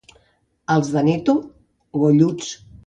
Els 0.75 0.89
d'Aneto, 0.95 1.37
golluts. 2.07 2.55